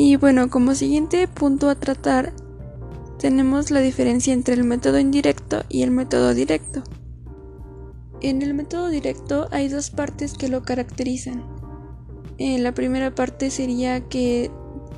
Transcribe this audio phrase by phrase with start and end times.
[0.00, 2.32] Y bueno, como siguiente punto a tratar,
[3.18, 6.84] tenemos la diferencia entre el método indirecto y el método directo.
[8.20, 11.42] En el método directo hay dos partes que lo caracterizan.
[12.38, 14.52] En la primera parte sería que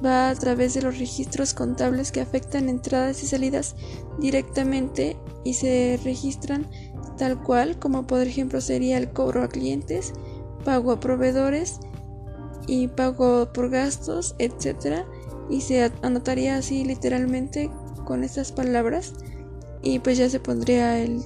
[0.05, 3.77] va a través de los registros contables que afectan entradas y salidas
[4.19, 6.69] directamente y se registran
[7.17, 10.13] tal cual, como por ejemplo sería el cobro a clientes,
[10.63, 11.81] pago a proveedores
[12.71, 15.05] y pago por gastos, etc.
[15.49, 17.69] Y se anotaría así literalmente
[18.05, 19.13] con estas palabras
[19.83, 21.21] y pues ya se pondría el,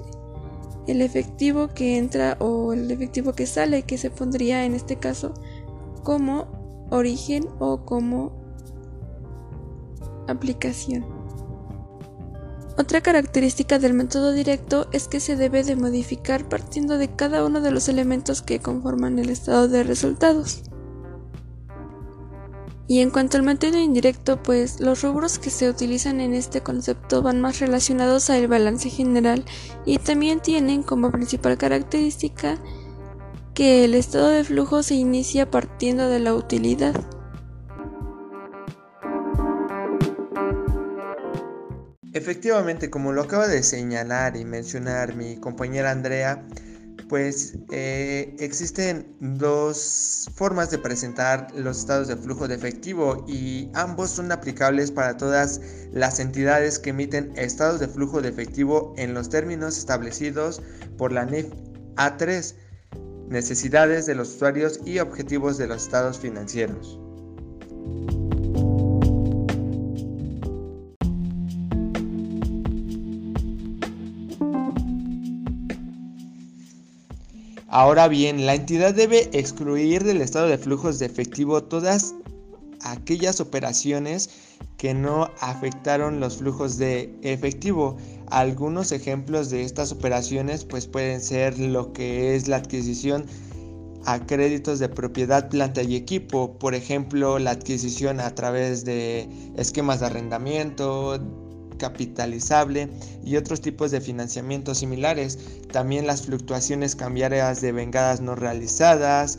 [0.86, 5.34] el efectivo que entra o el efectivo que sale que se pondría en este caso
[6.02, 6.46] como
[6.90, 8.32] origen o como
[10.26, 11.04] aplicación.
[12.78, 17.60] Otra característica del método directo es que se debe de modificar partiendo de cada uno
[17.60, 20.62] de los elementos que conforman el estado de resultados.
[22.86, 27.22] Y en cuanto al método indirecto, pues los rubros que se utilizan en este concepto
[27.22, 29.44] van más relacionados al balance general
[29.86, 32.58] y también tienen como principal característica
[33.54, 36.94] que el estado de flujo se inicia partiendo de la utilidad.
[42.12, 46.46] Efectivamente, como lo acaba de señalar y mencionar mi compañera Andrea,
[47.08, 54.10] pues eh, existen dos formas de presentar los estados de flujo de efectivo y ambos
[54.10, 55.60] son aplicables para todas
[55.92, 60.62] las entidades que emiten estados de flujo de efectivo en los términos establecidos
[60.96, 61.46] por la NIF
[61.96, 62.54] A3,
[63.28, 66.98] necesidades de los usuarios y objetivos de los estados financieros.
[77.74, 82.14] Ahora bien, la entidad debe excluir del estado de flujos de efectivo todas
[82.82, 84.30] aquellas operaciones
[84.76, 87.96] que no afectaron los flujos de efectivo.
[88.28, 93.26] Algunos ejemplos de estas operaciones pues pueden ser lo que es la adquisición
[94.06, 99.98] a créditos de propiedad, planta y equipo, por ejemplo, la adquisición a través de esquemas
[99.98, 101.18] de arrendamiento,
[101.84, 102.88] capitalizable
[103.22, 105.38] y otros tipos de financiamientos similares.
[105.70, 109.38] También las fluctuaciones cambiarias de vengadas no realizadas,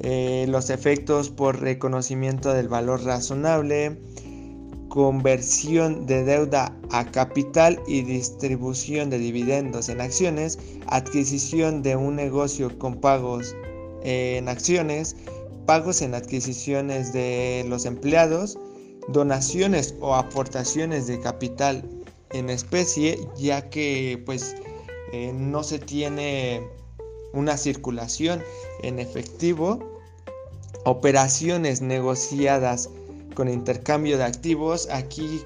[0.00, 3.96] eh, los efectos por reconocimiento del valor razonable,
[4.90, 10.58] conversión de deuda a capital y distribución de dividendos en acciones,
[10.88, 13.56] adquisición de un negocio con pagos
[14.02, 15.16] en acciones,
[15.64, 18.58] pagos en adquisiciones de los empleados,
[19.08, 21.84] donaciones o aportaciones de capital
[22.30, 24.56] en especie ya que pues
[25.12, 26.62] eh, no se tiene
[27.32, 28.42] una circulación
[28.82, 29.78] en efectivo
[30.84, 32.90] operaciones negociadas
[33.34, 35.42] con intercambio de activos aquí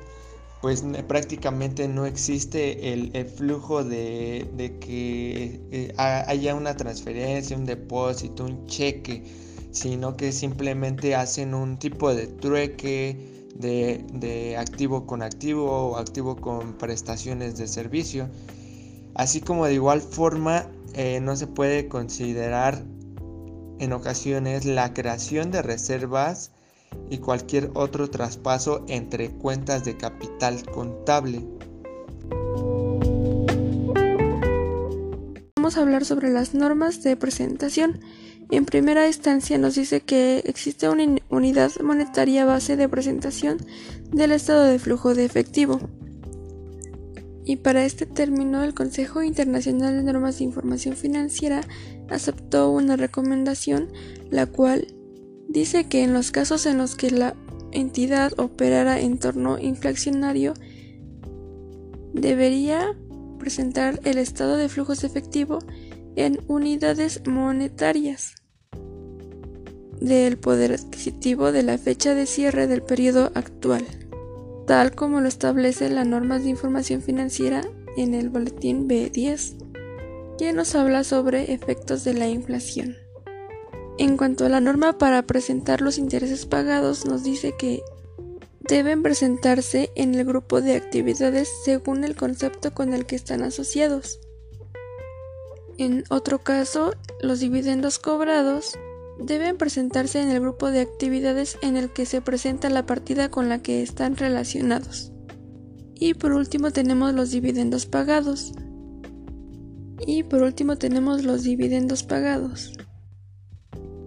[0.61, 4.47] pues prácticamente no existe el, flujo de,
[4.81, 9.23] que eh, haya una transferencia, un depósito, un cheque,
[9.71, 13.30] sino que simplemente hacen un tipo de trueque,
[13.61, 18.29] de, activo con activo o activo con prestaciones de servicio.
[19.15, 22.83] Así como de igual forma eh, no se puede considerar
[23.79, 26.53] en ocasiones la creación de reservas
[27.09, 31.47] y cualquier otro traspaso entre cuentas de capital contable.
[35.57, 38.01] Vamos a hablar sobre las normas de presentación.
[38.51, 43.59] En primera instancia nos dice que existe una unidad monetaria base de presentación
[44.11, 45.81] del estado de flujo de efectivo.
[47.45, 51.63] Y para este término el Consejo Internacional de Normas de Información Financiera
[52.09, 53.89] aceptó una recomendación
[54.31, 54.89] la cual
[55.49, 57.35] dice que en los casos en los que la
[57.73, 60.55] entidad operara en torno inflacionario
[62.13, 62.97] debería
[63.39, 65.61] presentar el estado de flujos efectivo
[66.17, 68.40] en unidades monetarias
[70.01, 73.87] del poder adquisitivo de la fecha de cierre del periodo actual,
[74.67, 77.63] tal como lo establece la normas de información financiera
[77.97, 79.57] en el boletín B10,
[80.39, 82.97] que nos habla sobre efectos de la inflación.
[83.99, 87.83] En cuanto a la norma para presentar los intereses pagados, nos dice que
[88.61, 94.21] deben presentarse en el grupo de actividades según el concepto con el que están asociados.
[95.77, 98.79] En otro caso, los dividendos cobrados
[99.21, 103.49] deben presentarse en el grupo de actividades en el que se presenta la partida con
[103.49, 105.13] la que están relacionados.
[105.95, 108.53] Y por último tenemos los dividendos pagados.
[110.07, 112.73] Y por último tenemos los dividendos pagados.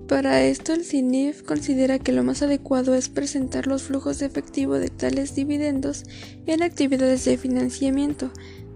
[0.07, 4.77] Para esto el CINIF considera que lo más adecuado es presentar los flujos de efectivo
[4.77, 6.03] de tales dividendos
[6.45, 8.31] en actividades de financiamiento,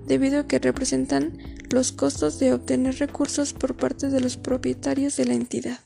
[0.08, 1.38] debido a que representan
[1.70, 5.80] los costos de obtener recursos por parte de los propietarios de la entidad.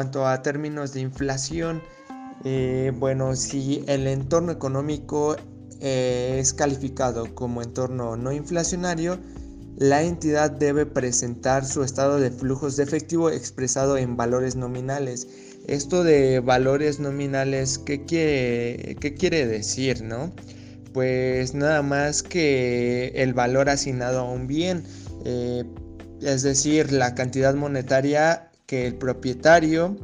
[0.00, 1.82] Cuanto a términos de inflación,
[2.46, 5.36] eh, bueno, si el entorno económico
[5.82, 9.18] eh, es calificado como entorno no inflacionario,
[9.76, 15.28] la entidad debe presentar su estado de flujos de efectivo expresado en valores nominales.
[15.66, 20.32] Esto de valores nominales, ¿qué quiere, decir, no?
[20.94, 24.82] Pues nada más que el valor asignado a un bien,
[25.26, 25.62] eh,
[26.22, 29.96] es decir, la cantidad monetaria que el propietario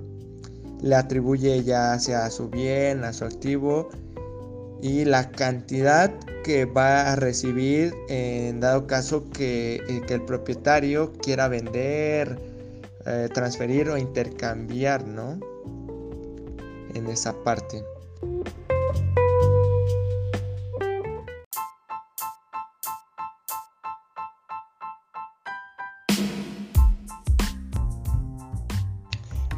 [0.83, 3.91] le atribuye ya sea a su bien, a su activo,
[4.83, 11.47] y la cantidad que va a recibir en dado caso que, eh, el propietario quiera
[11.47, 12.41] vender,
[13.07, 15.39] eh, transferir o intercambiar, ¿no?
[16.93, 17.85] En esa parte.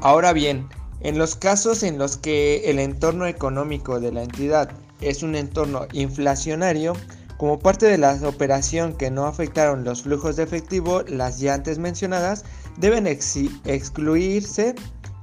[0.00, 0.68] Ahora bien,
[1.00, 5.86] en los casos en los que el entorno económico de la entidad es un entorno
[5.92, 6.92] inflacionario,
[7.36, 11.78] como parte de la operación que no afectaron los flujos de efectivo, las ya antes
[11.78, 12.44] mencionadas,
[12.78, 14.74] deben excluirse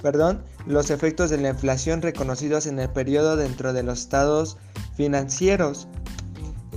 [0.05, 4.55] perdón, los efectos de la inflación reconocidos en el periodo dentro de los estados
[4.95, 5.87] financieros.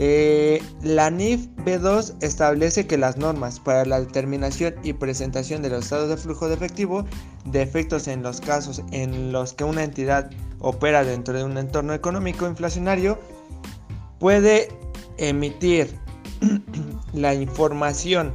[0.01, 5.85] Eh, la NIF B2 establece que las normas para la determinación y presentación de los
[5.85, 7.05] estados de flujo de efectivo
[7.47, 10.31] de efectos en los casos en los que una entidad
[10.61, 13.19] opera dentro de un entorno económico inflacionario,
[14.21, 14.69] puede
[15.17, 15.93] emitir
[17.13, 18.33] la información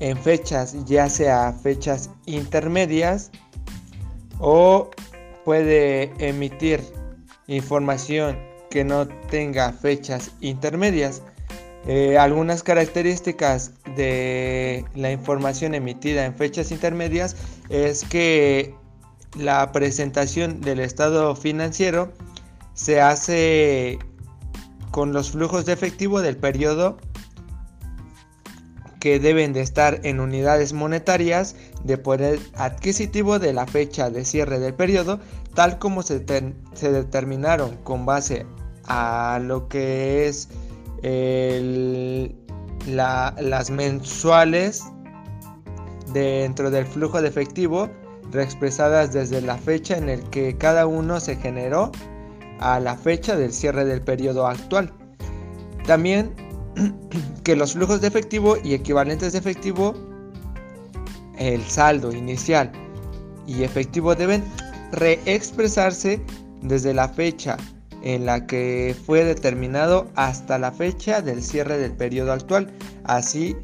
[0.00, 3.30] en fechas, ya sea fechas intermedias,
[4.38, 4.90] o
[5.44, 6.80] puede emitir
[7.46, 11.22] información que no tenga fechas intermedias.
[11.86, 17.36] Eh, algunas características de la información emitida en fechas intermedias
[17.68, 18.74] es que
[19.36, 22.12] la presentación del estado financiero
[22.74, 23.98] se hace
[24.90, 26.98] con los flujos de efectivo del periodo
[29.00, 31.54] que deben de estar en unidades monetarias
[31.84, 35.20] de poder adquisitivo de la fecha de cierre del periodo,
[35.54, 38.46] tal como se, determinaron con base
[38.88, 40.48] a lo que es
[42.86, 44.84] las mensuales
[46.12, 47.88] dentro del flujo de efectivo
[48.32, 51.92] reexpresadas desde la fecha en el que cada uno se generó
[52.60, 54.92] a la fecha del cierre del periodo actual.
[55.86, 56.34] También
[57.44, 59.94] que los flujos de efectivo y equivalentes de efectivo,
[61.38, 62.70] el saldo inicial
[63.46, 64.44] y efectivo deben
[64.92, 66.20] reexpresarse
[66.62, 67.56] desde la fecha
[68.02, 72.72] en la que fue determinado hasta la fecha del cierre del periodo actual.
[73.04, 73.56] Así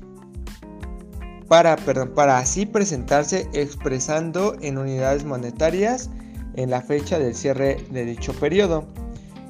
[1.48, 6.10] para, para así presentarse expresando en unidades monetarias
[6.56, 8.86] en la fecha del cierre de dicho periodo.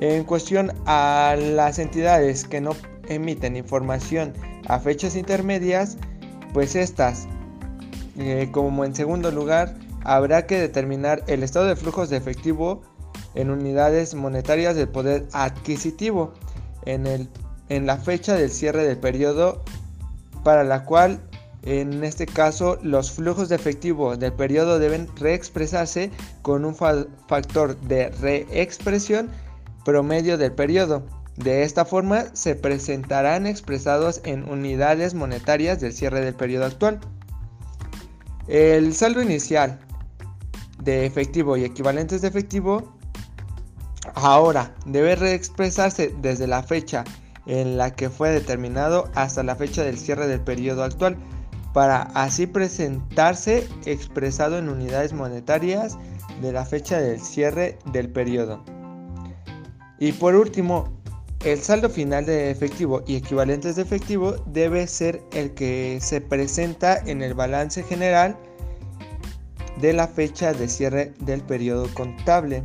[0.00, 2.76] En cuestión a las entidades que no
[3.08, 4.32] emiten información
[4.66, 5.96] a fechas intermedias,
[6.52, 7.28] pues estas,
[8.18, 12.82] eh, como en segundo lugar, habrá que determinar el estado de flujos de efectivo
[13.34, 16.34] en unidades monetarias del poder adquisitivo
[16.86, 17.28] en, el,
[17.68, 19.62] en la fecha del cierre del periodo
[20.42, 21.20] para la cual
[21.64, 26.10] en este caso, los flujos de efectivo del periodo deben reexpresarse
[26.42, 29.30] con un factor de reexpresión
[29.82, 31.02] promedio del periodo.
[31.36, 37.00] De esta forma, se presentarán expresados en unidades monetarias del cierre del periodo actual.
[38.46, 39.80] El saldo inicial
[40.82, 42.93] de efectivo y equivalentes de efectivo
[44.14, 47.04] ahora debe reexpresarse desde la fecha
[47.46, 51.16] en la que fue determinado hasta la fecha del cierre del periodo actual
[51.72, 55.98] para así presentarse expresado en unidades monetarias
[56.40, 58.64] de la fecha del cierre del periodo.
[59.98, 60.88] Y por último,
[61.44, 66.96] el saldo final de efectivo y equivalentes de efectivo debe ser el que se presenta
[66.98, 68.36] en el balance general
[69.80, 72.64] de la fecha de cierre del periodo contable.